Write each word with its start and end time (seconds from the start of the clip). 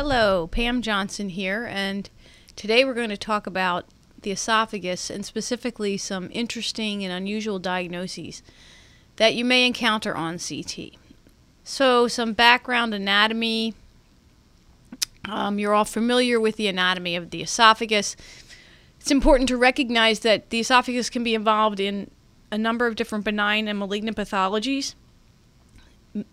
Hello, 0.00 0.46
Pam 0.46 0.80
Johnson 0.80 1.30
here, 1.30 1.66
and 1.68 2.08
today 2.54 2.84
we're 2.84 2.94
going 2.94 3.08
to 3.08 3.16
talk 3.16 3.48
about 3.48 3.84
the 4.22 4.30
esophagus 4.30 5.10
and 5.10 5.26
specifically 5.26 5.96
some 5.96 6.30
interesting 6.32 7.02
and 7.02 7.12
unusual 7.12 7.58
diagnoses 7.58 8.40
that 9.16 9.34
you 9.34 9.44
may 9.44 9.66
encounter 9.66 10.14
on 10.14 10.38
CT. 10.38 10.92
So, 11.64 12.06
some 12.06 12.32
background 12.32 12.94
anatomy. 12.94 13.74
Um, 15.24 15.58
you're 15.58 15.74
all 15.74 15.84
familiar 15.84 16.38
with 16.38 16.54
the 16.54 16.68
anatomy 16.68 17.16
of 17.16 17.30
the 17.30 17.42
esophagus. 17.42 18.14
It's 19.00 19.10
important 19.10 19.48
to 19.48 19.56
recognize 19.56 20.20
that 20.20 20.50
the 20.50 20.60
esophagus 20.60 21.10
can 21.10 21.24
be 21.24 21.34
involved 21.34 21.80
in 21.80 22.08
a 22.52 22.56
number 22.56 22.86
of 22.86 22.94
different 22.94 23.24
benign 23.24 23.66
and 23.66 23.80
malignant 23.80 24.16
pathologies, 24.16 24.94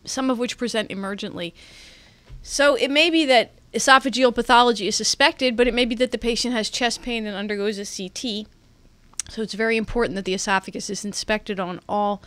some 0.03 0.29
of 0.29 0.37
which 0.37 0.55
present 0.55 0.91
emergently. 0.91 1.53
So 2.47 2.75
it 2.75 2.91
may 2.91 3.09
be 3.09 3.25
that 3.25 3.53
esophageal 3.73 4.35
pathology 4.35 4.87
is 4.87 4.95
suspected, 4.95 5.57
but 5.57 5.67
it 5.67 5.73
may 5.73 5.83
be 5.83 5.95
that 5.95 6.11
the 6.11 6.19
patient 6.19 6.53
has 6.53 6.69
chest 6.69 7.01
pain 7.01 7.25
and 7.25 7.35
undergoes 7.35 7.79
a 7.79 7.85
CT. 7.85 8.45
So 9.29 9.41
it's 9.41 9.55
very 9.55 9.77
important 9.77 10.15
that 10.15 10.25
the 10.25 10.35
esophagus 10.35 10.91
is 10.91 11.03
inspected 11.03 11.59
on 11.59 11.79
all 11.89 12.21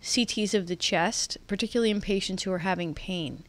CTs 0.00 0.54
of 0.54 0.68
the 0.68 0.76
chest, 0.76 1.38
particularly 1.48 1.90
in 1.90 2.00
patients 2.00 2.44
who 2.44 2.52
are 2.52 2.58
having 2.58 2.94
pain. 2.94 3.42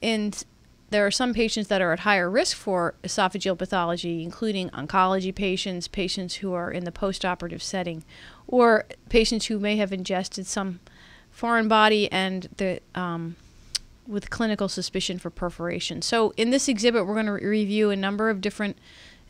And 0.00 0.44
there 0.90 1.04
are 1.04 1.10
some 1.10 1.34
patients 1.34 1.66
that 1.66 1.82
are 1.82 1.92
at 1.92 2.00
higher 2.00 2.30
risk 2.30 2.56
for 2.56 2.94
esophageal 3.02 3.58
pathology, 3.58 4.22
including 4.22 4.70
oncology 4.70 5.34
patients, 5.34 5.88
patients 5.88 6.36
who 6.36 6.52
are 6.52 6.70
in 6.70 6.84
the 6.84 6.92
postoperative 6.92 7.62
setting, 7.62 8.04
or 8.46 8.84
patients 9.08 9.46
who 9.46 9.58
may 9.58 9.76
have 9.76 9.92
ingested 9.92 10.46
some 10.46 10.78
foreign 11.32 11.66
body 11.66 12.10
and 12.12 12.48
the 12.58 12.78
um, 12.94 13.34
with 14.06 14.30
clinical 14.30 14.68
suspicion 14.68 15.18
for 15.18 15.30
perforation. 15.30 16.02
So 16.02 16.32
in 16.36 16.50
this 16.50 16.68
exhibit, 16.68 17.06
we're 17.06 17.14
going 17.14 17.26
to 17.26 17.32
re 17.32 17.46
review 17.46 17.90
a 17.90 17.96
number 17.96 18.30
of 18.30 18.40
different 18.40 18.76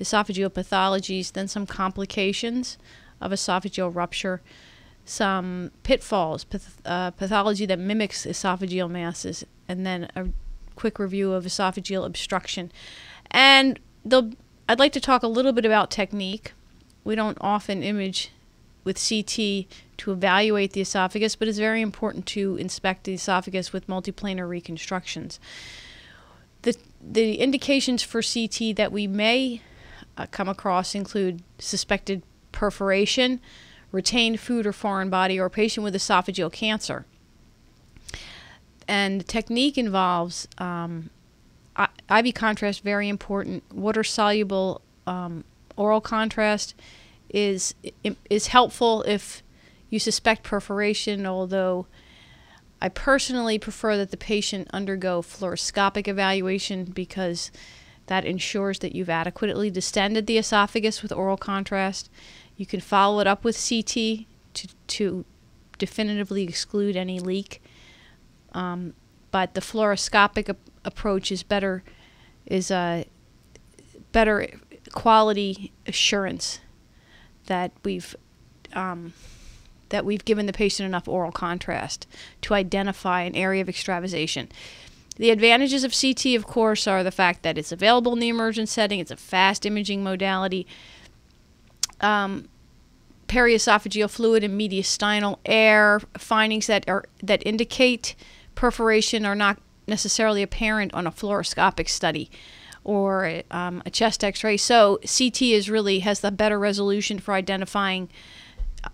esophageal 0.01 0.51
pathologies, 0.51 1.33
then 1.33 1.49
some 1.49 1.67
complications 1.67 2.79
of 3.21 3.31
esophageal 3.31 3.95
rupture, 3.95 4.41
some 5.05 5.71
pitfalls, 5.83 6.45
path 6.45 6.81
uh, 6.85 7.11
pathology 7.13 7.67
that 7.67 7.79
mimics 7.79 8.27
esophageal 8.27 8.91
masses, 8.91 9.45
and 9.69 9.87
then 9.87 10.09
a 10.17 10.29
quick 10.75 10.99
review 10.99 11.33
of 11.33 11.45
esophageal 11.45 12.05
obstruction. 12.05 12.73
And 13.31 13.79
I'd 14.69 14.79
like 14.79 14.93
to 14.93 15.01
talk 15.01 15.23
a 15.23 15.29
little 15.29 15.53
bit 15.53 15.65
about 15.65 15.91
technique. 15.91 16.53
We 17.05 17.15
don't 17.15 17.39
often 17.41 17.83
image 17.83 18.31
with 18.85 18.97
CT 18.97 19.67
to 19.99 20.13
evaluate 20.13 20.73
the 20.73 20.81
esophagus, 20.81 21.37
but 21.37 21.49
it's 21.49 21.59
very 21.59 21.81
important 21.81 22.27
to 22.27 22.57
inspect 22.57 23.05
the 23.05 23.15
esophagus 23.15 23.73
with 23.73 23.87
multiplanar 23.87 24.49
reconstructions. 24.49 25.39
The, 26.63 26.77
the 27.01 27.37
indications 27.37 28.03
for 28.03 28.23
CT 28.23 28.77
that 28.77 28.91
we 28.93 29.07
may 29.07 29.63
uh, 30.17 30.27
come 30.31 30.49
across 30.49 30.95
include 30.95 31.43
suspected 31.59 32.23
perforation, 32.51 33.41
retained 33.91 34.41
food 34.41 34.67
or 34.67 34.73
foreign 34.73 35.11
body, 35.11 35.39
or 35.39 35.47
a 35.47 35.51
patient 35.51 35.85
with 35.85 35.95
esophageal 35.95 36.53
cancer. 36.53 37.05
And 38.89 39.21
the 39.21 39.25
technique 39.25 39.79
involves 39.79 40.49
um, 40.59 41.11
IV 41.79 42.35
contrast, 42.35 42.83
very 42.83 43.09
important, 43.09 43.63
water 43.73 44.05
soluble 44.05 44.83
um, 45.07 45.45
oral 45.77 46.01
contrast 46.01 46.75
is 47.33 47.75
is 48.29 48.49
helpful 48.49 49.03
if 49.03 49.43
you 49.89 49.99
suspect 49.99 50.43
perforation, 50.43 51.27
although 51.27 51.87
I 52.81 52.89
personally 52.89 53.59
prefer 53.59 53.97
that 53.97 54.11
the 54.11 54.17
patient 54.17 54.69
undergo 54.73 55.23
fluoroscopic 55.23 56.09
evaluation 56.09 56.85
because 56.85 57.51
that 58.07 58.25
ensures 58.25 58.81
that 58.81 58.95
you've 58.95 59.11
adequately 59.11 59.71
distended 59.71 60.27
the 60.27 60.39
esophagus 60.39 61.03
with 61.03 61.13
oral 61.13 61.37
contrast. 61.37 62.11
You 62.57 62.67
can 62.67 62.81
follow 62.81 63.21
it 63.21 63.27
up 63.27 63.45
with 63.45 63.57
CT 63.57 64.27
to, 64.55 64.69
to 64.89 65.25
definitively 65.79 66.43
exclude 66.43 66.97
any 66.97 67.21
leak. 67.21 67.63
Um, 68.53 68.95
but 69.31 69.55
the 69.55 69.61
fluoroscopic 69.61 70.55
approach 70.85 71.31
is 71.31 71.43
better, 71.43 71.85
is 72.47 72.71
a 72.71 73.07
better 74.11 74.49
quality 74.93 75.73
assurance 75.87 76.59
that 77.47 77.73
we've 77.85 78.15
um, 78.75 79.13
that 79.91 80.05
we've 80.05 80.25
given 80.25 80.47
the 80.47 80.53
patient 80.53 80.87
enough 80.87 81.07
oral 81.07 81.33
contrast 81.33 82.07
to 82.41 82.55
identify 82.55 83.23
an 83.23 83.35
area 83.35 83.61
of 83.61 83.69
extravasation. 83.69 84.49
The 85.17 85.31
advantages 85.31 85.85
of 85.85 85.95
CT, 85.99 86.35
of 86.35 86.47
course, 86.47 86.87
are 86.87 87.05
the 87.05 87.11
fact 87.11 87.43
that 87.43 87.59
it's 87.59 87.71
available 87.71 88.15
in 88.15 88.19
the 88.19 88.31
emergent 88.31 88.71
setting, 88.71 88.99
it's 88.99 89.11
a 89.11 89.17
fast 89.17 89.67
imaging 89.67 90.03
modality. 90.03 90.67
Um, 92.01 92.49
periesophageal 93.29 94.11
fluid 94.11 94.45
and 94.45 94.61
mediastinal 94.61 95.39
air 95.47 96.01
findings 96.19 96.67
that 96.67 96.87
are 96.89 97.05
that 97.23 97.43
indicate 97.47 98.15
perforation 98.55 99.25
are 99.25 99.35
not 99.35 99.59
necessarily 99.87 100.43
apparent 100.43 100.93
on 100.93 101.07
a 101.07 101.11
fluoroscopic 101.11 101.89
study 101.89 102.31
or 102.85 103.43
um, 103.51 103.83
a 103.87 103.91
chest 103.91 104.25
x-ray. 104.25 104.57
So 104.57 104.99
CT 104.99 105.43
is 105.43 105.71
really 105.71 106.01
has 106.01 106.21
the 106.21 106.31
better 106.31 106.59
resolution 106.59 107.19
for 107.19 107.35
identifying 107.35 108.09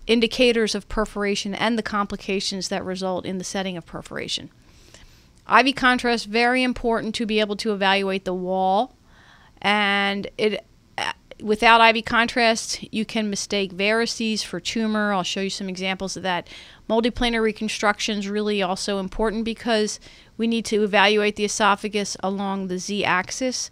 indicators 0.07 0.75
of 0.75 0.87
perforation 0.87 1.55
and 1.55 1.77
the 1.77 1.83
complications 1.83 2.67
that 2.69 2.83
result 2.83 3.25
in 3.25 3.37
the 3.37 3.43
setting 3.43 3.75
of 3.77 3.85
perforation. 3.85 4.49
IV 5.51 5.75
contrast 5.75 6.27
very 6.27 6.61
important 6.61 7.15
to 7.15 7.25
be 7.25 7.39
able 7.39 7.55
to 7.57 7.73
evaluate 7.73 8.25
the 8.25 8.33
wall 8.33 8.95
and 9.61 10.29
it 10.37 10.53
uh, 10.53 10.57
without 11.41 11.95
IV 11.95 12.05
contrast 12.05 12.83
you 12.93 13.05
can 13.05 13.29
mistake 13.29 13.73
varices 13.73 14.43
for 14.43 14.59
tumor. 14.59 15.13
I'll 15.13 15.23
show 15.23 15.41
you 15.41 15.49
some 15.49 15.69
examples 15.69 16.17
of 16.17 16.23
that. 16.23 16.47
Multiplanar 16.89 17.41
reconstruction 17.41 18.19
is 18.19 18.29
really 18.29 18.61
also 18.61 18.99
important 18.99 19.45
because 19.45 19.99
we 20.37 20.47
need 20.47 20.65
to 20.65 20.83
evaluate 20.83 21.35
the 21.35 21.45
esophagus 21.45 22.17
along 22.21 22.67
the 22.67 22.77
z-axis 22.77 23.69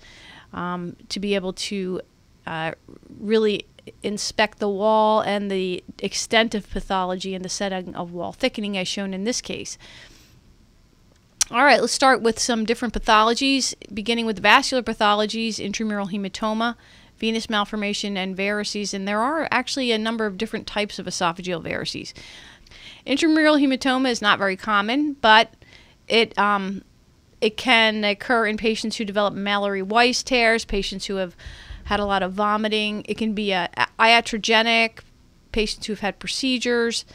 um, 0.53 0.95
to 1.09 1.19
be 1.19 1.35
able 1.35 1.53
to 1.53 2.01
uh, 2.45 2.71
really 3.19 3.65
inspect 4.03 4.59
the 4.59 4.69
wall 4.69 5.21
and 5.21 5.49
the 5.49 5.83
extent 5.99 6.53
of 6.53 6.69
pathology 6.69 7.33
in 7.33 7.41
the 7.41 7.49
setting 7.49 7.95
of 7.95 8.11
wall 8.11 8.31
thickening 8.31 8.77
as 8.77 8.87
shown 8.87 9.13
in 9.13 9.23
this 9.23 9.41
case. 9.41 9.77
All 11.49 11.63
right, 11.63 11.79
let's 11.79 11.93
start 11.93 12.21
with 12.21 12.39
some 12.39 12.65
different 12.65 12.93
pathologies, 12.93 13.73
beginning 13.93 14.25
with 14.25 14.39
vascular 14.39 14.83
pathologies, 14.83 15.59
intramural 15.59 16.07
hematoma, 16.07 16.75
venous 17.17 17.49
malformation, 17.49 18.17
and 18.17 18.37
varices. 18.37 18.93
And 18.93 19.07
there 19.07 19.19
are 19.19 19.47
actually 19.51 19.91
a 19.91 19.97
number 19.97 20.25
of 20.25 20.37
different 20.37 20.67
types 20.67 20.99
of 20.99 21.05
esophageal 21.05 21.63
varices. 21.63 22.13
Intramural 23.05 23.55
hematoma 23.55 24.09
is 24.09 24.21
not 24.21 24.37
very 24.37 24.57
common, 24.57 25.13
but 25.13 25.53
it 26.07 26.37
um, 26.37 26.83
it 27.39 27.57
can 27.57 28.03
occur 28.03 28.47
in 28.47 28.57
patients 28.57 28.97
who 28.97 29.05
develop 29.05 29.33
Mallory-Weiss 29.33 30.23
tears, 30.23 30.65
patients 30.65 31.05
who 31.05 31.17
have 31.17 31.35
had 31.85 31.99
a 31.99 32.05
lot 32.05 32.23
of 32.23 32.33
vomiting. 32.33 33.05
It 33.07 33.17
can 33.17 33.33
be 33.33 33.51
a, 33.51 33.69
iatrogenic, 33.99 34.99
patients 35.51 35.85
who 35.85 35.93
have 35.93 36.01
had 36.01 36.19
procedures. 36.19 37.05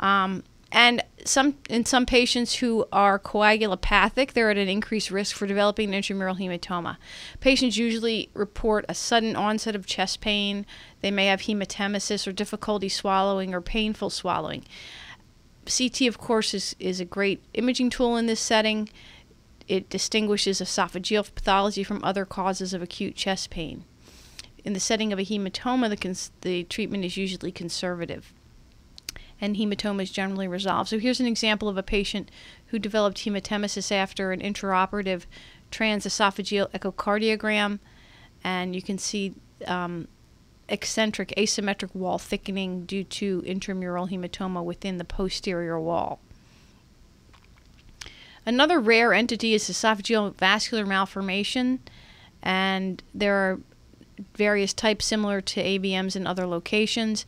Um, 0.00 0.42
and 0.70 1.02
some 1.24 1.56
in 1.68 1.84
some 1.84 2.04
patients 2.04 2.56
who 2.56 2.86
are 2.92 3.18
coagulopathic, 3.18 4.32
they're 4.32 4.50
at 4.50 4.58
an 4.58 4.68
increased 4.68 5.10
risk 5.10 5.34
for 5.34 5.46
developing 5.46 5.88
an 5.88 5.94
intramural 5.94 6.36
hematoma. 6.36 6.96
Patients 7.40 7.76
usually 7.76 8.30
report 8.34 8.84
a 8.88 8.94
sudden 8.94 9.34
onset 9.34 9.74
of 9.74 9.86
chest 9.86 10.20
pain. 10.20 10.66
They 11.00 11.10
may 11.10 11.26
have 11.26 11.42
hematemesis 11.42 12.26
or 12.26 12.32
difficulty 12.32 12.88
swallowing 12.88 13.54
or 13.54 13.60
painful 13.60 14.10
swallowing. 14.10 14.64
CT, 15.64 16.02
of 16.02 16.18
course, 16.18 16.54
is, 16.54 16.74
is 16.78 17.00
a 17.00 17.04
great 17.04 17.42
imaging 17.54 17.90
tool 17.90 18.16
in 18.16 18.26
this 18.26 18.40
setting. 18.40 18.88
It 19.68 19.90
distinguishes 19.90 20.60
esophageal 20.60 21.34
pathology 21.34 21.82
from 21.82 22.02
other 22.02 22.24
causes 22.24 22.72
of 22.72 22.82
acute 22.82 23.16
chest 23.16 23.50
pain. 23.50 23.84
In 24.64 24.72
the 24.72 24.80
setting 24.80 25.12
of 25.12 25.18
a 25.18 25.24
hematoma, 25.24 25.90
the, 25.90 26.30
the 26.40 26.64
treatment 26.64 27.04
is 27.04 27.16
usually 27.16 27.52
conservative 27.52 28.32
and 29.40 29.56
hematoma 29.56 30.02
is 30.02 30.10
generally 30.10 30.48
resolved. 30.48 30.88
So 30.90 30.98
here's 30.98 31.20
an 31.20 31.26
example 31.26 31.68
of 31.68 31.76
a 31.76 31.82
patient 31.82 32.30
who 32.66 32.78
developed 32.78 33.18
hematemesis 33.18 33.92
after 33.92 34.32
an 34.32 34.40
intraoperative 34.40 35.24
transesophageal 35.70 36.70
echocardiogram, 36.70 37.78
and 38.42 38.74
you 38.74 38.82
can 38.82 38.98
see 38.98 39.34
um, 39.66 40.08
eccentric 40.68 41.32
asymmetric 41.36 41.94
wall 41.94 42.18
thickening 42.18 42.84
due 42.84 43.04
to 43.04 43.42
intramural 43.46 44.08
hematoma 44.08 44.62
within 44.62 44.98
the 44.98 45.04
posterior 45.04 45.80
wall. 45.80 46.20
Another 48.44 48.80
rare 48.80 49.12
entity 49.12 49.54
is 49.54 49.68
esophageal 49.68 50.34
vascular 50.34 50.86
malformation, 50.86 51.80
and 52.42 53.02
there 53.14 53.34
are 53.34 53.60
various 54.34 54.72
types 54.72 55.04
similar 55.04 55.40
to 55.40 55.62
AVMs 55.62 56.16
in 56.16 56.26
other 56.26 56.46
locations. 56.46 57.26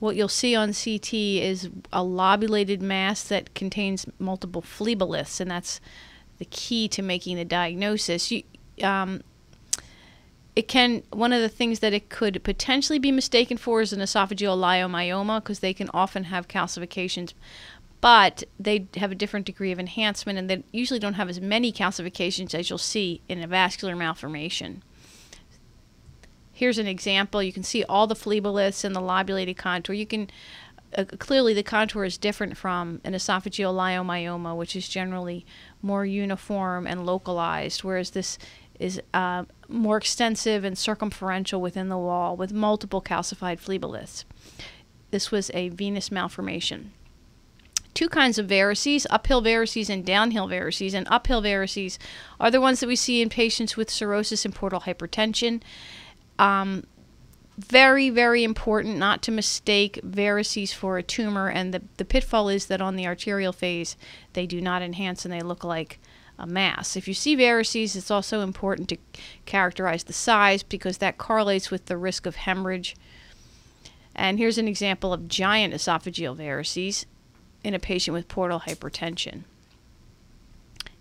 What 0.00 0.16
you'll 0.16 0.28
see 0.28 0.56
on 0.56 0.72
CT 0.72 1.12
is 1.12 1.70
a 1.92 2.02
lobulated 2.02 2.82
mass 2.82 3.22
that 3.24 3.54
contains 3.54 4.06
multiple 4.18 4.62
phleboliths, 4.62 5.40
and 5.40 5.50
that's 5.50 5.80
the 6.38 6.46
key 6.46 6.88
to 6.88 7.02
making 7.02 7.36
the 7.36 7.44
diagnosis. 7.44 8.30
You, 8.30 8.42
um, 8.82 9.22
it 10.56 10.66
can 10.66 11.02
one 11.12 11.32
of 11.32 11.40
the 11.40 11.48
things 11.48 11.78
that 11.78 11.92
it 11.92 12.08
could 12.08 12.42
potentially 12.42 12.98
be 12.98 13.12
mistaken 13.12 13.56
for 13.56 13.80
is 13.80 13.92
an 13.92 14.00
esophageal 14.00 14.58
leiomyoma 14.58 15.42
because 15.42 15.60
they 15.60 15.72
can 15.72 15.88
often 15.94 16.24
have 16.24 16.48
calcifications 16.48 17.34
but 18.00 18.44
they 18.58 18.86
have 18.96 19.12
a 19.12 19.14
different 19.14 19.46
degree 19.46 19.72
of 19.72 19.78
enhancement 19.78 20.38
and 20.38 20.48
they 20.48 20.62
usually 20.72 20.98
don't 20.98 21.14
have 21.14 21.28
as 21.28 21.40
many 21.40 21.72
calcifications 21.72 22.54
as 22.54 22.70
you'll 22.70 22.78
see 22.78 23.20
in 23.28 23.42
a 23.42 23.46
vascular 23.46 23.94
malformation. 23.94 24.82
Here's 26.60 26.76
an 26.76 26.86
example. 26.86 27.42
You 27.42 27.54
can 27.54 27.62
see 27.62 27.84
all 27.84 28.06
the 28.06 28.14
phleboliths 28.14 28.84
and 28.84 28.94
the 28.94 29.00
lobulated 29.00 29.56
contour. 29.56 29.94
You 29.94 30.04
can 30.04 30.30
uh, 30.94 31.06
clearly 31.18 31.54
the 31.54 31.62
contour 31.62 32.04
is 32.04 32.18
different 32.18 32.54
from 32.54 33.00
an 33.02 33.14
esophageal 33.14 33.72
leiomyoma, 33.74 34.54
which 34.54 34.76
is 34.76 34.86
generally 34.86 35.46
more 35.80 36.04
uniform 36.04 36.86
and 36.86 37.06
localized, 37.06 37.82
whereas 37.82 38.10
this 38.10 38.36
is 38.78 39.00
uh, 39.14 39.44
more 39.68 39.96
extensive 39.96 40.62
and 40.62 40.76
circumferential 40.76 41.62
within 41.62 41.88
the 41.88 41.96
wall 41.96 42.36
with 42.36 42.52
multiple 42.52 43.00
calcified 43.00 43.58
phleboliths. 43.58 44.26
This 45.12 45.30
was 45.30 45.50
a 45.54 45.70
venous 45.70 46.10
malformation 46.10 46.92
two 48.00 48.08
kinds 48.08 48.38
of 48.38 48.46
varices 48.46 49.04
uphill 49.10 49.42
varices 49.42 49.90
and 49.90 50.06
downhill 50.06 50.48
varices. 50.48 50.94
And 50.94 51.06
uphill 51.10 51.42
varices 51.42 51.98
are 52.38 52.50
the 52.50 52.60
ones 52.60 52.80
that 52.80 52.86
we 52.86 52.96
see 52.96 53.20
in 53.20 53.28
patients 53.28 53.76
with 53.76 53.90
cirrhosis 53.90 54.44
and 54.44 54.54
portal 54.54 54.80
hypertension. 54.80 55.60
Um, 56.40 56.84
very, 57.58 58.08
very 58.08 58.42
important 58.42 58.96
not 58.96 59.20
to 59.22 59.30
mistake 59.30 60.00
varices 60.02 60.72
for 60.72 60.96
a 60.96 61.02
tumor. 61.02 61.50
And 61.50 61.74
the, 61.74 61.82
the 61.98 62.06
pitfall 62.06 62.48
is 62.48 62.66
that 62.66 62.80
on 62.80 62.96
the 62.96 63.06
arterial 63.06 63.52
phase, 63.52 63.96
they 64.32 64.46
do 64.46 64.60
not 64.60 64.80
enhance 64.80 65.24
and 65.24 65.32
they 65.32 65.42
look 65.42 65.62
like 65.62 66.00
a 66.38 66.46
mass. 66.46 66.96
If 66.96 67.06
you 67.06 67.12
see 67.12 67.36
varices, 67.36 67.94
it's 67.94 68.10
also 68.10 68.40
important 68.40 68.88
to 68.88 68.96
characterize 69.44 70.04
the 70.04 70.14
size 70.14 70.62
because 70.62 70.98
that 70.98 71.18
correlates 71.18 71.70
with 71.70 71.84
the 71.86 71.98
risk 71.98 72.24
of 72.24 72.36
hemorrhage. 72.36 72.96
And 74.14 74.38
here's 74.38 74.58
an 74.58 74.66
example 74.66 75.12
of 75.12 75.28
giant 75.28 75.74
esophageal 75.74 76.36
varices 76.36 77.04
in 77.62 77.74
a 77.74 77.78
patient 77.78 78.14
with 78.14 78.28
portal 78.28 78.60
hypertension. 78.60 79.42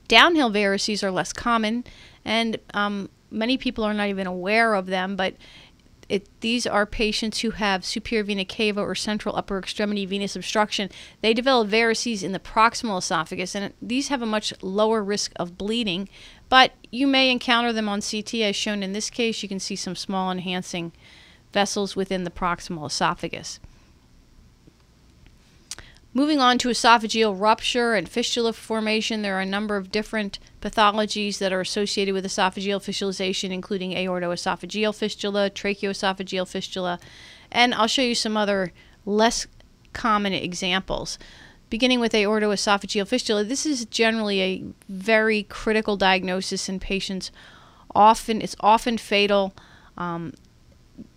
Downhill 0.09 0.51
varices 0.51 1.03
are 1.03 1.11
less 1.11 1.31
common, 1.31 1.85
and 2.25 2.57
um, 2.73 3.09
many 3.31 3.57
people 3.57 3.83
are 3.83 3.93
not 3.93 4.07
even 4.07 4.27
aware 4.27 4.73
of 4.73 4.87
them, 4.87 5.15
but 5.15 5.35
it, 6.09 6.27
these 6.41 6.65
are 6.65 6.87
patients 6.87 7.41
who 7.41 7.51
have 7.51 7.85
superior 7.85 8.23
vena 8.23 8.43
cava 8.43 8.81
or 8.81 8.95
central 8.95 9.35
upper 9.35 9.59
extremity 9.59 10.05
venous 10.07 10.35
obstruction. 10.35 10.89
They 11.21 11.35
develop 11.35 11.69
varices 11.69 12.23
in 12.23 12.31
the 12.31 12.39
proximal 12.39 12.97
esophagus, 12.97 13.53
and 13.55 13.73
these 13.79 14.07
have 14.07 14.23
a 14.23 14.25
much 14.25 14.51
lower 14.63 15.03
risk 15.03 15.31
of 15.35 15.57
bleeding, 15.57 16.09
but 16.49 16.73
you 16.91 17.05
may 17.05 17.29
encounter 17.29 17.71
them 17.71 17.87
on 17.87 18.01
CT, 18.01 18.33
as 18.35 18.55
shown 18.55 18.81
in 18.81 18.93
this 18.93 19.11
case. 19.11 19.43
You 19.43 19.49
can 19.49 19.59
see 19.59 19.75
some 19.75 19.95
small 19.95 20.31
enhancing 20.31 20.91
vessels 21.53 21.95
within 21.95 22.23
the 22.23 22.31
proximal 22.31 22.87
esophagus. 22.87 23.59
Moving 26.11 26.39
on 26.39 26.57
to 26.59 26.69
esophageal 26.69 27.39
rupture 27.39 27.93
and 27.93 28.09
fistula 28.09 28.51
formation, 28.51 29.21
there 29.21 29.37
are 29.37 29.41
a 29.41 29.45
number 29.45 29.77
of 29.77 29.91
different 29.91 30.39
pathologies 30.59 31.37
that 31.37 31.53
are 31.53 31.61
associated 31.61 32.13
with 32.13 32.25
esophageal 32.25 32.79
fistulization, 32.79 33.51
including 33.51 33.91
aortoesophageal 33.91 34.95
fistula, 34.95 35.51
tracheoesophageal 35.51 36.47
fistula, 36.47 36.99
and 37.51 37.75
I'll 37.75 37.87
show 37.87 38.01
you 38.01 38.15
some 38.15 38.35
other 38.35 38.73
less 39.05 39.45
common 39.93 40.33
examples. 40.33 41.19
Beginning 41.69 41.99
with 41.99 42.13
aortoesophageal 42.13 43.07
fistula, 43.07 43.43
this 43.43 43.67
is 43.67 43.85
generally 43.85 44.41
a 44.41 44.63
very 44.87 45.43
critical 45.43 45.95
diagnosis 45.95 46.67
in 46.67 46.79
patients. 46.79 47.31
Often, 47.93 48.41
it's 48.41 48.55
often 48.61 48.97
fatal. 48.97 49.53
Um, 49.95 50.33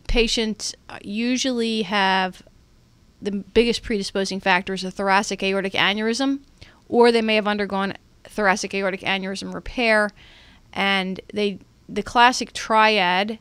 patients 0.06 0.74
usually 1.02 1.82
have 1.82 2.42
the 3.22 3.30
biggest 3.30 3.82
predisposing 3.82 4.40
factor 4.40 4.74
is 4.74 4.84
a 4.84 4.90
thoracic 4.90 5.42
aortic 5.42 5.74
aneurysm, 5.74 6.40
or 6.88 7.12
they 7.12 7.22
may 7.22 7.36
have 7.36 7.46
undergone 7.46 7.94
thoracic 8.24 8.74
aortic 8.74 9.00
aneurysm 9.00 9.54
repair, 9.54 10.10
and 10.72 11.20
they 11.32 11.58
the 11.88 12.02
classic 12.02 12.52
triad 12.52 13.38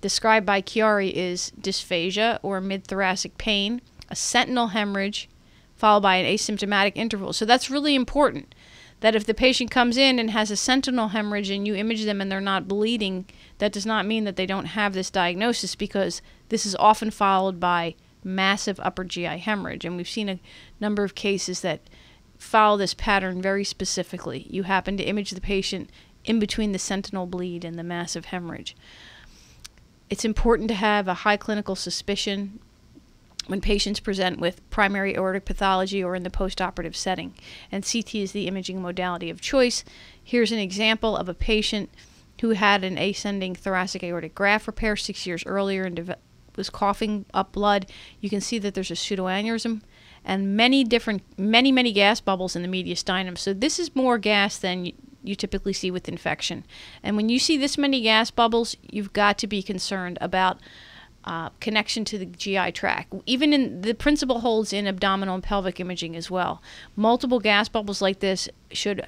described 0.00 0.46
by 0.46 0.60
Chiari 0.60 1.12
is 1.12 1.52
dysphagia 1.60 2.38
or 2.42 2.60
mid-thoracic 2.60 3.38
pain, 3.38 3.80
a 4.08 4.16
sentinel 4.16 4.68
hemorrhage, 4.68 5.28
followed 5.76 6.02
by 6.02 6.16
an 6.16 6.26
asymptomatic 6.26 6.92
interval. 6.94 7.32
So 7.32 7.44
that's 7.44 7.70
really 7.70 7.94
important. 7.94 8.54
That 9.00 9.16
if 9.16 9.26
the 9.26 9.34
patient 9.34 9.70
comes 9.70 9.96
in 9.96 10.20
and 10.20 10.30
has 10.30 10.50
a 10.50 10.56
sentinel 10.56 11.08
hemorrhage 11.08 11.50
and 11.50 11.66
you 11.66 11.74
image 11.74 12.04
them 12.04 12.20
and 12.20 12.30
they're 12.30 12.40
not 12.40 12.68
bleeding, 12.68 13.26
that 13.58 13.72
does 13.72 13.86
not 13.86 14.06
mean 14.06 14.24
that 14.24 14.36
they 14.36 14.46
don't 14.46 14.66
have 14.66 14.92
this 14.92 15.10
diagnosis 15.10 15.74
because 15.74 16.22
this 16.50 16.64
is 16.64 16.76
often 16.76 17.10
followed 17.10 17.58
by 17.58 17.96
massive 18.24 18.80
upper 18.80 19.04
GI 19.04 19.38
hemorrhage. 19.38 19.84
And 19.84 19.96
we've 19.96 20.08
seen 20.08 20.28
a 20.28 20.40
number 20.80 21.04
of 21.04 21.14
cases 21.14 21.60
that 21.60 21.80
follow 22.38 22.76
this 22.76 22.94
pattern 22.94 23.40
very 23.40 23.64
specifically. 23.64 24.46
You 24.50 24.64
happen 24.64 24.96
to 24.96 25.04
image 25.04 25.30
the 25.30 25.40
patient 25.40 25.90
in 26.24 26.38
between 26.38 26.72
the 26.72 26.78
sentinel 26.78 27.26
bleed 27.26 27.64
and 27.64 27.78
the 27.78 27.84
massive 27.84 28.26
hemorrhage. 28.26 28.76
It's 30.10 30.24
important 30.24 30.68
to 30.68 30.74
have 30.74 31.08
a 31.08 31.14
high 31.14 31.36
clinical 31.36 31.74
suspicion 31.74 32.60
when 33.46 33.60
patients 33.60 33.98
present 33.98 34.38
with 34.38 34.68
primary 34.70 35.14
aortic 35.14 35.44
pathology 35.44 36.02
or 36.02 36.14
in 36.14 36.22
the 36.22 36.30
postoperative 36.30 36.94
setting. 36.94 37.34
And 37.72 37.84
CT 37.84 38.14
is 38.16 38.32
the 38.32 38.46
imaging 38.46 38.80
modality 38.80 39.30
of 39.30 39.40
choice. 39.40 39.84
Here's 40.22 40.52
an 40.52 40.58
example 40.58 41.16
of 41.16 41.28
a 41.28 41.34
patient 41.34 41.90
who 42.40 42.50
had 42.50 42.84
an 42.84 42.98
ascending 42.98 43.54
thoracic 43.54 44.02
aortic 44.02 44.34
graft 44.34 44.66
repair 44.66 44.96
six 44.96 45.26
years 45.26 45.44
earlier 45.46 45.84
and 45.84 45.96
de 45.96 46.16
was 46.56 46.70
coughing 46.70 47.24
up 47.32 47.52
blood. 47.52 47.86
You 48.20 48.30
can 48.30 48.40
see 48.40 48.58
that 48.58 48.74
there's 48.74 48.90
a 48.90 48.94
pseudoaneurysm 48.94 49.82
and 50.24 50.56
many 50.56 50.84
different, 50.84 51.22
many, 51.38 51.72
many 51.72 51.92
gas 51.92 52.20
bubbles 52.20 52.54
in 52.54 52.62
the 52.62 52.68
mediastinum. 52.68 53.36
So 53.36 53.52
this 53.52 53.78
is 53.78 53.94
more 53.94 54.18
gas 54.18 54.58
than 54.58 54.86
you, 54.86 54.92
you 55.22 55.34
typically 55.34 55.72
see 55.72 55.90
with 55.90 56.08
infection. 56.08 56.64
And 57.02 57.16
when 57.16 57.28
you 57.28 57.38
see 57.38 57.56
this 57.56 57.78
many 57.78 58.00
gas 58.00 58.30
bubbles, 58.30 58.76
you've 58.82 59.12
got 59.12 59.38
to 59.38 59.46
be 59.46 59.62
concerned 59.62 60.18
about 60.20 60.58
uh, 61.24 61.50
connection 61.60 62.04
to 62.04 62.18
the 62.18 62.26
GI 62.26 62.72
tract. 62.72 63.14
Even 63.26 63.52
in 63.52 63.82
the 63.82 63.94
principle 63.94 64.40
holds 64.40 64.72
in 64.72 64.86
abdominal 64.86 65.36
and 65.36 65.44
pelvic 65.44 65.78
imaging 65.78 66.16
as 66.16 66.30
well. 66.30 66.60
Multiple 66.96 67.38
gas 67.38 67.68
bubbles 67.68 68.02
like 68.02 68.18
this 68.18 68.48
should 68.72 69.06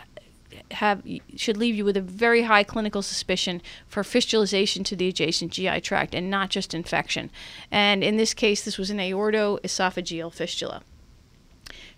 have 0.73 1.03
should 1.37 1.57
leave 1.57 1.75
you 1.75 1.85
with 1.85 1.97
a 1.97 2.01
very 2.01 2.43
high 2.43 2.65
clinical 2.65 3.03
suspicion 3.03 3.61
for 3.87 4.03
fistulization 4.03 4.85
to 4.85 4.97
the 4.97 5.09
adjacent 5.09 5.53
GI 5.53 5.81
tract 5.83 6.15
and 6.15 6.31
not 6.31 6.51
just 6.51 6.75
infection. 6.75 7.31
And 7.71 8.03
in 8.03 8.17
this 8.17 8.35
case, 8.35 8.65
this 8.65 8.79
was 8.79 8.91
an 8.91 8.99
aortoesophageal 8.99 10.33
fistula. 10.33 10.83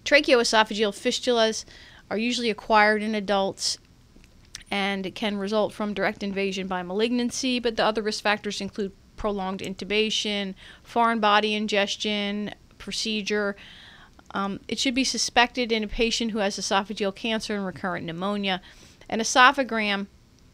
Tracheoesophageal 0.04 0.92
fistulas 0.92 1.64
are 2.10 2.18
usually 2.18 2.50
acquired 2.50 3.02
in 3.02 3.14
adults 3.14 3.78
and 4.70 5.06
it 5.06 5.14
can 5.14 5.36
result 5.36 5.72
from 5.72 5.94
direct 5.94 6.22
invasion 6.22 6.66
by 6.66 6.82
malignancy, 6.82 7.58
but 7.58 7.76
the 7.76 7.84
other 7.84 8.02
risk 8.02 8.22
factors 8.22 8.60
include 8.60 8.92
prolonged 9.16 9.60
intubation, 9.60 10.54
foreign 10.82 11.20
body 11.20 11.54
ingestion, 11.54 12.52
procedure, 12.78 13.56
um, 14.36 14.60
it 14.68 14.78
should 14.78 14.94
be 14.94 15.02
suspected 15.02 15.72
in 15.72 15.82
a 15.82 15.88
patient 15.88 16.32
who 16.32 16.40
has 16.40 16.58
esophageal 16.58 17.14
cancer 17.14 17.54
and 17.54 17.64
recurrent 17.64 18.04
pneumonia. 18.04 18.60
An 19.08 19.20
esophagram 19.20 20.08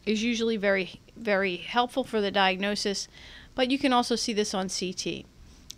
is 0.05 0.23
usually 0.23 0.55
very, 0.55 1.01
very 1.17 1.57
helpful 1.57 2.05
for 2.05 2.21
the 2.21 2.31
diagnosis, 2.31 3.09
but 3.55 3.69
you 3.69 3.77
can 3.77 3.91
also 3.91 4.15
see 4.15 4.31
this 4.31 4.53
on 4.53 4.69
CT. 4.69 5.25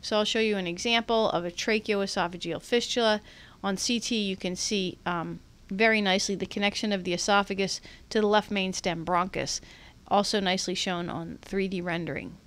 So 0.03 0.17
I'll 0.17 0.23
show 0.23 0.39
you 0.39 0.55
an 0.55 0.67
example 0.67 1.31
of 1.31 1.45
a 1.45 1.51
tracheoesophageal 1.51 2.61
fistula. 2.61 3.21
On 3.63 3.75
CT, 3.75 4.11
you 4.11 4.37
can 4.37 4.55
see 4.55 4.99
um, 5.07 5.39
very 5.71 5.99
nicely 5.99 6.35
the 6.35 6.45
connection 6.45 6.91
of 6.91 7.05
the 7.05 7.13
esophagus 7.13 7.81
to 8.11 8.21
the 8.21 8.27
left 8.27 8.51
main 8.51 8.71
stem 8.71 9.03
bronchus, 9.03 9.61
also 10.09 10.39
nicely 10.39 10.75
shown 10.75 11.09
on 11.09 11.39
3D 11.41 11.83
rendering. 11.83 12.37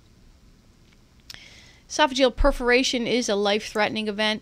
Esophageal 1.89 2.33
perforation 2.33 3.05
is 3.05 3.27
a 3.27 3.35
life-threatening 3.35 4.07
event 4.07 4.41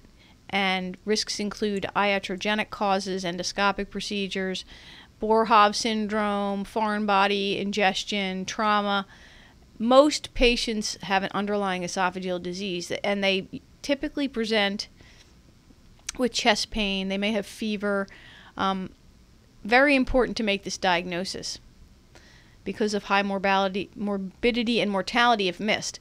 and 0.50 0.98
risks 1.06 1.39
include 1.39 1.89
iatrogenic 1.96 2.70
causes, 2.70 3.24
endoscopic 3.24 3.89
procedures, 3.89 4.66
Boerhaave 5.22 5.75
syndrome, 5.75 6.63
foreign 6.63 7.06
body 7.06 7.58
ingestion, 7.58 8.46
trauma. 8.46 9.06
Most 9.80 10.34
patients 10.34 10.98
have 11.04 11.24
an 11.24 11.32
underlying 11.34 11.82
esophageal 11.84 12.42
disease, 12.42 12.92
and 13.04 13.24
they 13.24 13.48
typically 13.82 14.27
present 14.27 14.88
with 16.18 16.32
chest 16.32 16.72
pain. 16.72 17.10
They 17.10 17.18
may 17.18 17.32
have 17.32 17.46
fever. 17.46 18.08
Um, 18.56 18.92
very 19.63 19.96
important 19.96 20.38
to 20.38 20.44
make 20.44 20.63
this 20.63 20.77
diagnosis 20.77 21.60
because 22.63 22.94
of 22.94 23.06
high 23.06 23.24
morbidity, 23.24 23.89
morbidity 23.96 24.82
and 24.82 24.92
mortality 24.92 25.48
if 25.48 25.60
missed. 25.60 26.00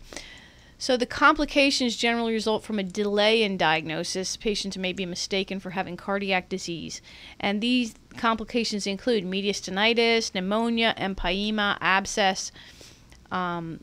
So 0.78 0.96
the 0.96 1.06
complications 1.06 1.96
generally 1.96 2.34
result 2.34 2.62
from 2.62 2.78
a 2.78 2.82
delay 2.82 3.42
in 3.42 3.56
diagnosis. 3.56 4.36
Patients 4.36 4.76
may 4.76 4.92
be 4.92 5.06
mistaken 5.06 5.58
for 5.58 5.70
having 5.70 5.96
cardiac 5.96 6.48
disease. 6.48 7.00
And 7.40 7.62
these 7.62 7.94
complications 8.16 8.86
include 8.86 9.24
mediastinitis, 9.24 10.34
pneumonia, 10.34 10.94
empyema, 10.98 11.78
abscess. 11.80 12.52
Um, 13.30 13.80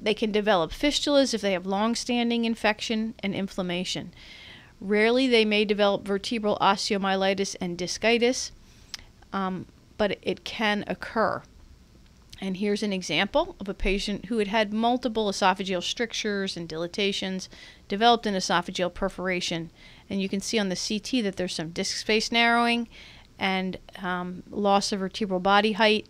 they 0.00 0.14
can 0.14 0.32
develop 0.32 0.72
fistulas 0.72 1.32
if 1.32 1.40
they 1.40 1.52
have 1.52 1.66
long-standing 1.66 2.44
infection 2.44 3.14
and 3.20 3.34
inflammation. 3.34 4.12
Rarely, 4.80 5.28
they 5.28 5.44
may 5.44 5.64
develop 5.64 6.04
vertebral 6.04 6.58
osteomyelitis 6.60 7.54
and 7.60 7.78
discitis, 7.78 8.50
um, 9.32 9.66
but 9.96 10.18
it 10.22 10.42
can 10.42 10.82
occur. 10.88 11.42
And 12.42 12.56
here's 12.56 12.82
an 12.82 12.92
example 12.92 13.54
of 13.60 13.68
a 13.68 13.72
patient 13.72 14.24
who 14.24 14.38
had 14.38 14.48
had 14.48 14.72
multiple 14.72 15.30
esophageal 15.30 15.80
strictures 15.80 16.56
and 16.56 16.68
dilatations, 16.68 17.48
developed 17.86 18.26
an 18.26 18.34
esophageal 18.34 18.92
perforation. 18.92 19.70
And 20.10 20.20
you 20.20 20.28
can 20.28 20.40
see 20.40 20.58
on 20.58 20.68
the 20.68 20.74
CT 20.74 21.22
that 21.22 21.36
there's 21.36 21.54
some 21.54 21.70
disc 21.70 21.96
space 21.96 22.32
narrowing 22.32 22.88
and 23.38 23.78
um, 24.02 24.42
loss 24.50 24.90
of 24.90 24.98
vertebral 24.98 25.38
body 25.38 25.72
height 25.72 26.08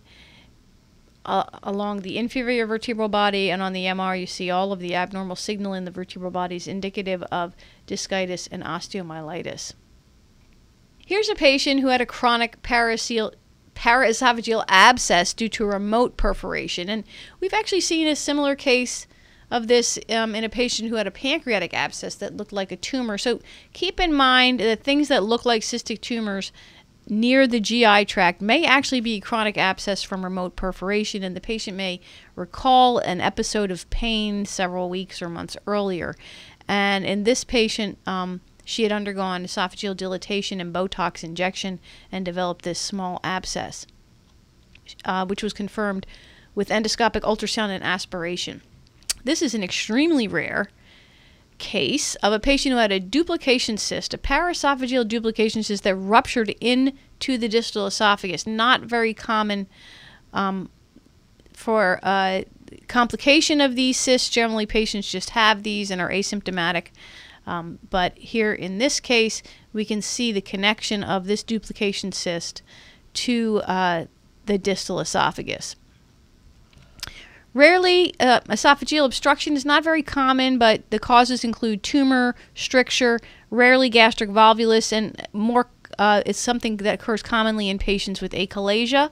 uh, 1.26 1.44
along 1.62 2.00
the 2.00 2.16
inferior 2.16 2.64
vertebral 2.64 3.10
body. 3.10 3.50
And 3.50 3.60
on 3.60 3.74
the 3.74 3.84
MR, 3.84 4.18
you 4.18 4.26
see 4.26 4.50
all 4.50 4.72
of 4.72 4.80
the 4.80 4.94
abnormal 4.94 5.36
signal 5.36 5.74
in 5.74 5.84
the 5.84 5.90
vertebral 5.90 6.30
bodies 6.30 6.66
indicative 6.66 7.22
of 7.24 7.54
discitis 7.86 8.48
and 8.50 8.64
osteomyelitis. 8.64 9.74
Here's 11.04 11.28
a 11.28 11.34
patient 11.34 11.80
who 11.80 11.88
had 11.88 12.00
a 12.00 12.06
chronic 12.06 12.62
paraceal 12.62 13.34
paraesophageal 13.74 14.64
abscess 14.68 15.32
due 15.32 15.48
to 15.48 15.64
remote 15.64 16.16
perforation. 16.16 16.88
And 16.88 17.04
we've 17.40 17.54
actually 17.54 17.80
seen 17.80 18.06
a 18.06 18.16
similar 18.16 18.54
case 18.54 19.06
of 19.50 19.68
this 19.68 19.98
um, 20.08 20.34
in 20.34 20.44
a 20.44 20.48
patient 20.48 20.88
who 20.88 20.96
had 20.96 21.06
a 21.06 21.10
pancreatic 21.10 21.74
abscess 21.74 22.14
that 22.16 22.36
looked 22.36 22.52
like 22.52 22.72
a 22.72 22.76
tumor. 22.76 23.18
So 23.18 23.40
keep 23.72 24.00
in 24.00 24.14
mind 24.14 24.60
that 24.60 24.82
things 24.82 25.08
that 25.08 25.22
look 25.22 25.44
like 25.44 25.62
cystic 25.62 26.00
tumors 26.00 26.52
near 27.08 27.46
the 27.46 27.60
GI 27.60 28.04
tract 28.06 28.40
may 28.40 28.64
actually 28.64 29.00
be 29.00 29.20
chronic 29.20 29.58
abscess 29.58 30.02
from 30.02 30.24
remote 30.24 30.56
perforation, 30.56 31.22
and 31.22 31.36
the 31.36 31.40
patient 31.40 31.76
may 31.76 32.00
recall 32.36 32.98
an 32.98 33.20
episode 33.20 33.70
of 33.70 33.88
pain 33.90 34.46
several 34.46 34.88
weeks 34.88 35.20
or 35.20 35.28
months 35.28 35.56
earlier. 35.66 36.14
And 36.68 37.04
in 37.04 37.24
this 37.24 37.44
patient, 37.44 37.98
um, 38.06 38.40
she 38.64 38.82
had 38.84 38.92
undergone 38.92 39.44
esophageal 39.44 39.96
dilatation 39.96 40.60
and 40.60 40.74
Botox 40.74 41.24
injection 41.24 41.80
and 42.10 42.24
developed 42.24 42.64
this 42.64 42.78
small 42.78 43.20
abscess, 43.24 43.86
uh, 45.04 45.26
which 45.26 45.42
was 45.42 45.52
confirmed 45.52 46.06
with 46.54 46.68
endoscopic 46.68 47.22
ultrasound 47.22 47.70
and 47.70 47.82
aspiration. 47.82 48.62
This 49.24 49.42
is 49.42 49.54
an 49.54 49.62
extremely 49.62 50.28
rare 50.28 50.68
case 51.58 52.16
of 52.16 52.32
a 52.32 52.40
patient 52.40 52.72
who 52.72 52.78
had 52.78 52.92
a 52.92 53.00
duplication 53.00 53.78
cyst, 53.78 54.12
a 54.12 54.18
paraesophageal 54.18 55.06
duplication 55.06 55.62
cyst 55.62 55.84
that 55.84 55.94
ruptured 55.94 56.50
into 56.60 57.38
the 57.38 57.48
distal 57.48 57.86
esophagus. 57.86 58.46
Not 58.46 58.82
very 58.82 59.14
common 59.14 59.68
um, 60.32 60.70
for 61.52 62.00
uh, 62.02 62.42
complication 62.88 63.60
of 63.60 63.76
these 63.76 63.96
cysts. 63.96 64.28
Generally, 64.28 64.66
patients 64.66 65.10
just 65.10 65.30
have 65.30 65.62
these 65.62 65.90
and 65.90 66.00
are 66.00 66.10
asymptomatic. 66.10 66.88
Um, 67.46 67.78
but 67.90 68.16
here 68.16 68.52
in 68.52 68.78
this 68.78 69.00
case, 69.00 69.42
we 69.72 69.84
can 69.84 70.00
see 70.00 70.32
the 70.32 70.40
connection 70.40 71.02
of 71.02 71.26
this 71.26 71.42
duplication 71.42 72.12
cyst 72.12 72.62
to 73.14 73.62
uh, 73.66 74.06
the 74.46 74.58
distal 74.58 75.00
esophagus. 75.00 75.76
Rarely, 77.54 78.14
uh, 78.18 78.40
esophageal 78.48 79.04
obstruction 79.04 79.54
is 79.54 79.64
not 79.64 79.84
very 79.84 80.02
common, 80.02 80.56
but 80.56 80.88
the 80.90 80.98
causes 80.98 81.44
include 81.44 81.82
tumor, 81.82 82.34
stricture, 82.54 83.20
rarely 83.50 83.90
gastric 83.90 84.30
volvulus, 84.30 84.92
and 84.92 85.20
more. 85.32 85.68
Uh, 85.98 86.22
it's 86.24 86.38
something 86.38 86.78
that 86.78 86.94
occurs 86.94 87.22
commonly 87.22 87.68
in 87.68 87.78
patients 87.78 88.22
with 88.22 88.32
achalasia. 88.32 89.10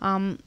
Um, 0.00 0.38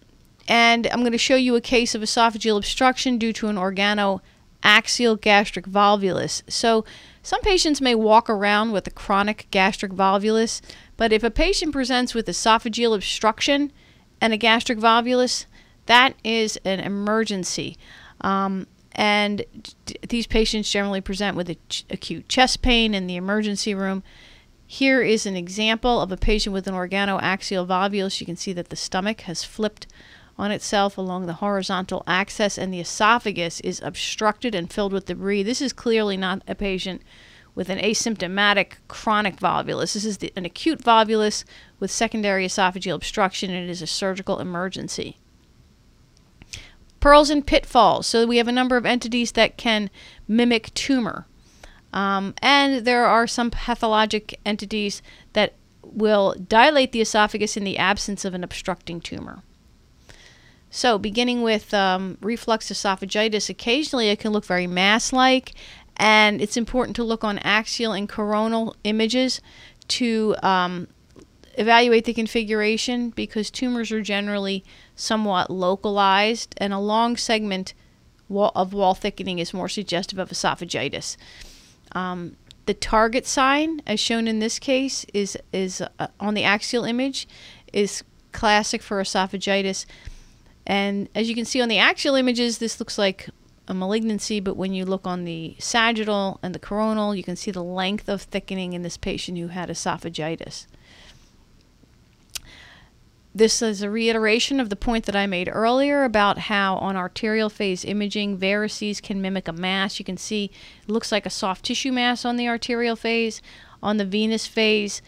and 0.48 0.88
I'm 0.88 1.02
going 1.02 1.12
to 1.12 1.20
show 1.20 1.36
you 1.36 1.56
a 1.56 1.62
case 1.62 1.94
of 1.94 2.02
esophageal 2.02 2.58
obstruction 2.58 3.20
due 3.20 3.34
to 3.34 3.48
an 3.48 3.56
organo 3.56 4.22
axial 4.64 5.16
gastric 5.16 5.66
volvulus. 5.66 6.42
So 6.48 6.86
some 7.24 7.42
patients 7.42 7.82
may 7.82 7.96
walk 7.96 8.30
around 8.30 8.72
with 8.72 8.88
a 8.88 8.92
chronic 8.92 9.48
gastric 9.52 9.92
volvulus, 9.92 10.62
but 10.98 11.14
if 11.14 11.24
a 11.24 11.32
patient 11.32 11.72
presents 11.72 12.14
with 12.14 12.28
esophageal 12.28 12.96
obstruction 12.96 13.72
and 14.22 14.34
a 14.34 14.38
gastric 14.38 14.80
volvulus, 14.80 15.46
that 15.86 16.14
is 16.24 16.58
an 16.66 16.80
emergency. 16.80 17.78
Um, 18.22 18.68
and 18.94 19.44
these 20.08 20.28
patients 20.28 20.70
generally 20.70 21.02
present 21.02 21.38
with 21.38 21.56
ch 21.70 21.86
acute 21.90 22.28
chest 22.28 22.62
pain 22.62 22.94
in 22.94 23.08
the 23.08 23.16
emergency 23.16 23.74
room. 23.74 24.04
Here 24.68 25.02
is 25.02 25.26
an 25.26 25.36
example 25.36 26.02
of 26.02 26.12
a 26.12 26.18
patient 26.18 26.54
with 26.54 26.68
an 26.68 26.76
organoaxial 26.76 27.66
volvulus. 27.66 28.20
You 28.20 28.26
can 28.26 28.36
see 28.36 28.54
that 28.54 28.70
the 28.70 28.76
stomach 28.76 29.22
has 29.22 29.44
flipped 29.44 29.88
on 30.40 30.52
itself 30.52 30.98
along 30.98 31.26
the 31.26 31.34
horizontal 31.34 32.02
axis, 32.08 32.58
and 32.58 32.74
the 32.74 32.80
esophagus 32.80 33.60
is 33.60 33.82
obstructed 33.82 34.56
and 34.56 34.72
filled 34.72 34.94
with 34.94 35.06
debris. 35.06 35.44
This 35.44 35.62
is 35.62 35.74
clearly 35.74 36.16
not 36.16 36.42
a 36.48 36.56
patient 36.56 37.02
with 37.54 37.70
an 37.70 37.78
asymptomatic 37.78 38.76
chronic 38.88 39.36
volvulus. 39.36 39.94
This 39.94 40.06
is 40.06 40.20
the, 40.20 40.32
an 40.38 40.46
acute 40.46 40.82
volvulus 40.82 41.44
with 41.80 41.92
secondary 41.92 42.46
esophageal 42.46 42.96
obstruction, 42.96 43.52
and 43.52 43.68
it 43.68 43.70
is 43.70 43.82
a 43.82 43.88
surgical 43.88 44.40
emergency. 44.40 45.18
Pearls 47.02 47.30
and 47.30 47.46
pitfalls. 47.46 48.08
So 48.08 48.26
we 48.26 48.38
have 48.38 48.48
a 48.48 48.54
number 48.54 48.78
of 48.78 48.86
entities 48.86 49.34
that 49.34 49.58
can 49.58 49.90
mimic 50.26 50.74
tumor. 50.74 51.28
Um, 51.92 52.34
and 52.42 52.86
there 52.86 53.06
are 53.06 53.28
some 53.28 53.52
pathologic 53.52 54.40
entities 54.46 55.02
that 55.34 55.54
will 55.82 56.36
dilate 56.48 56.94
the 56.94 57.02
esophagus 57.02 57.58
in 57.58 57.66
the 57.66 57.78
absence 57.78 58.24
of 58.24 58.34
an 58.34 58.44
obstructing 58.44 59.02
tumor. 59.02 59.44
So, 60.72 61.00
beginning 61.00 61.42
with 61.42 61.74
um, 61.74 62.18
reflux 62.22 62.72
esophagitis, 62.72 63.50
occasionally 63.50 64.10
it 64.10 64.20
can 64.20 64.32
look 64.32 64.46
very 64.46 64.68
mass 64.68 65.12
like, 65.12 65.54
and 65.98 66.42
it's 66.42 66.58
important 66.58 66.96
to 66.98 67.04
look 67.04 67.24
on 67.24 67.40
axial 67.40 67.92
and 67.92 68.08
coronal 68.08 68.76
images 68.84 69.42
to 69.90 70.36
um, 70.44 70.88
evaluate 71.56 72.06
the 72.06 72.14
configuration 72.14 73.10
because 73.10 73.50
tumors 73.50 73.92
are 73.92 74.02
generally 74.02 74.64
somewhat 74.96 75.50
localized, 75.50 76.54
and 76.58 76.72
a 76.72 76.80
long 76.80 77.18
segment 77.18 77.74
wall 78.28 78.52
of 78.56 78.74
wall 78.74 78.94
thickening 78.94 79.40
is 79.40 79.54
more 79.54 79.68
suggestive 79.68 80.20
of 80.20 80.30
esophagitis. 80.30 81.18
Um, 81.94 82.36
the 82.68 82.76
target 82.76 83.26
sign, 83.26 83.82
as 83.88 84.00
shown 84.00 84.28
in 84.28 84.38
this 84.38 84.60
case, 84.60 85.04
is 85.14 85.36
is 85.52 85.82
uh, 85.82 86.08
on 86.20 86.36
the 86.36 86.44
axial 86.44 86.84
image, 86.84 87.28
is 87.74 88.04
classic 88.32 88.84
for 88.84 89.02
esophagitis. 89.02 89.88
And 90.70 91.10
as 91.16 91.28
you 91.28 91.34
can 91.34 91.46
see 91.46 91.62
on 91.62 91.68
the 91.68 91.80
axial 91.80 92.14
images, 92.14 92.60
this 92.60 92.80
looks 92.80 93.00
like 93.00 93.28
a 93.68 93.74
malignancy, 93.74 94.40
but 94.40 94.56
when 94.56 94.72
you 94.72 94.86
look 94.86 95.08
on 95.08 95.26
the 95.26 95.56
sagittal 95.58 96.40
and 96.44 96.54
the 96.54 96.60
coronal, 96.60 97.16
you 97.16 97.24
can 97.24 97.36
see 97.36 97.50
the 97.50 97.64
length 97.64 98.08
of 98.08 98.22
thickening 98.22 98.74
in 98.74 98.84
this 98.84 98.96
patient 98.96 99.40
who 99.40 99.48
had 99.48 99.70
esophagitis. 99.70 100.68
This 103.34 103.64
is 103.64 103.82
a 103.82 103.90
reiteration 103.90 104.60
of 104.60 104.70
the 104.70 104.76
point 104.76 105.06
that 105.06 105.16
I 105.16 105.26
made 105.26 105.50
earlier 105.52 106.04
about 106.04 106.38
how 106.38 106.76
on 106.76 106.96
arterial 106.96 107.50
phase 107.50 107.84
imaging, 107.84 108.38
varices 108.38 109.02
can 109.02 109.22
mimic 109.22 109.48
a 109.48 109.54
mass. 109.54 109.98
You 109.98 110.06
can 110.06 110.18
see 110.18 110.52
it 110.84 110.92
looks 110.92 111.12
like 111.12 111.26
a 111.26 111.32
soft 111.32 111.66
tissue 111.66 111.92
mass 111.92 112.26
on 112.26 112.38
the 112.38 112.48
arterial 112.48 112.96
phase. 112.96 113.42
On 113.82 113.98
the 113.98 114.06
venous 114.06 114.46
phase, 114.46 115.02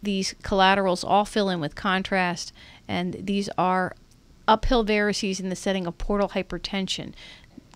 these 0.00 0.36
collaterals 0.42 1.02
all 1.02 1.24
fill 1.24 1.48
in 1.50 1.60
with 1.60 1.74
contrast, 1.74 2.52
and 2.86 3.16
these 3.18 3.48
are 3.58 3.96
uphill 4.48 4.84
varices 4.84 5.38
in 5.38 5.50
the 5.50 5.56
setting 5.56 5.86
of 5.86 5.98
portal 5.98 6.30
hypertension. 6.30 7.12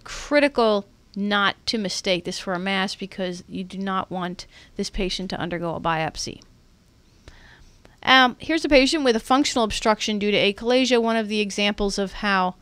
Critical 0.03 0.87
not 1.15 1.55
to 1.67 1.79
mistake 1.79 2.25
this 2.25 2.39
for 2.39 2.55
a 2.55 2.59
mass 2.59 2.95
because 2.95 3.45
you 3.47 3.63
do 3.63 3.79
not 3.79 4.11
want 4.11 4.47
this 4.77 4.91
patient 4.91 5.31
to 5.31 5.39
undergo 5.39 5.75
a 5.75 5.81
biopsy. 5.81 6.41
Um, 8.03 8.37
here's 8.41 8.65
a 8.65 8.69
patient 8.69 9.05
with 9.05 9.15
a 9.15 9.21
functional 9.21 9.65
obstruction 9.65 10.19
due 10.19 10.33
to 10.33 10.37
achalasia, 10.37 11.01
one 11.01 11.17
of 11.17 11.29
the 11.29 11.41
examples 11.41 11.99
of 11.99 12.15
how 12.15 12.57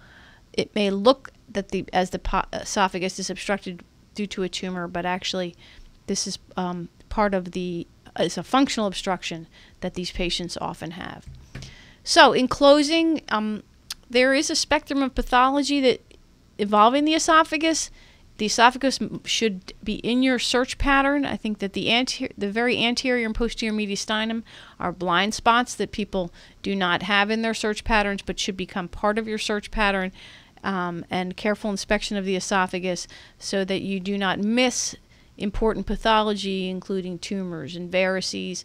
it 0.52 0.74
may 0.74 0.90
look 0.90 1.30
that 1.48 1.70
the 1.70 1.84
as 1.92 2.10
the 2.10 2.20
esophagus 2.52 3.18
is 3.18 3.30
obstructed 3.30 3.82
due 4.14 4.26
to 4.26 4.42
a 4.42 4.48
tumor, 4.48 4.86
but 4.86 5.06
actually 5.06 5.54
this 6.06 6.26
is 6.26 6.38
um, 6.56 6.88
part 7.08 7.32
of 7.34 7.52
the 7.52 7.86
it's 8.18 8.36
a 8.36 8.42
functional 8.42 8.86
obstruction 8.86 9.46
that 9.80 9.94
these 9.94 10.10
patients 10.10 10.58
often 10.60 10.92
have. 10.92 11.26
So 12.02 12.32
in 12.32 12.48
closing, 12.48 13.22
um, 13.28 13.62
there 14.10 14.34
is 14.34 14.50
a 14.50 14.56
spectrum 14.56 15.02
of 15.02 15.14
pathology 15.14 15.80
that 15.80 16.02
involving 16.58 17.04
the 17.06 17.14
esophagus. 17.14 17.90
The 18.38 18.46
esophagus 18.46 18.98
should 19.24 19.74
be 19.84 19.94
in 19.96 20.22
your 20.22 20.38
search 20.38 20.78
pattern. 20.78 21.24
I 21.24 21.36
think 21.36 21.58
that 21.58 21.74
the 21.74 21.92
anterior, 21.92 22.32
the 22.36 22.50
very 22.50 22.82
anterior 22.82 23.26
and 23.26 23.34
posterior 23.34 23.72
mediastinum 23.72 24.42
are 24.78 24.92
blind 24.92 25.34
spots 25.34 25.74
that 25.74 25.92
people 25.92 26.32
do 26.62 26.74
not 26.74 27.02
have 27.02 27.30
in 27.30 27.42
their 27.42 27.54
search 27.54 27.84
patterns, 27.84 28.22
but 28.22 28.38
should 28.38 28.56
become 28.56 28.88
part 28.88 29.18
of 29.18 29.28
your 29.28 29.38
search 29.38 29.70
pattern. 29.70 30.10
um, 30.62 31.04
and 31.10 31.36
careful 31.36 31.70
inspection 31.70 32.16
of 32.16 32.24
the 32.24 32.36
esophagus 32.36 33.06
so 33.38 33.64
that 33.64 33.82
you 33.82 34.00
do 34.00 34.18
not 34.18 34.38
miss 34.38 34.96
important 35.38 35.86
pathology, 35.86 36.68
including 36.68 37.18
tumors 37.18 37.76
and 37.76 37.90
varices. 37.90 38.64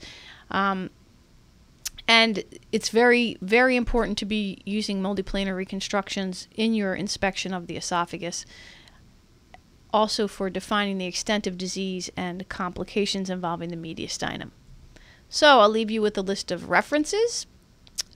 Um, 0.52 0.90
and 2.08 2.44
it's 2.72 2.90
very, 2.90 3.38
very 3.42 3.76
important 3.76 4.18
to 4.20 4.26
be 4.26 4.62
using 4.66 5.02
multiplanar 5.02 5.56
reconstructions 5.56 6.48
in 6.56 6.74
your 6.74 6.94
inspection 6.94 7.54
of 7.54 7.68
the 7.68 7.78
esophagus. 7.78 8.46
Also, 9.92 10.28
for 10.28 10.50
defining 10.50 10.98
the 10.98 11.06
extent 11.06 11.48
of 11.48 11.58
disease 11.58 12.10
and 12.18 12.48
complications 12.50 13.30
involving 13.30 13.70
the 13.70 13.78
mediastinum. 13.78 14.52
So, 15.30 15.60
I'll 15.60 15.70
leave 15.70 15.90
you 15.90 16.02
with 16.02 16.18
a 16.18 16.22
list 16.22 16.52
of 16.52 16.70
references 16.70 17.48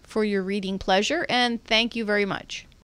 for 0.03 0.23
your 0.23 0.43
reading 0.43 0.77
pleasure, 0.77 1.25
and 1.29 1.63
thank 1.63 1.95
you 1.95 2.05
very 2.05 2.25
much. 2.25 2.67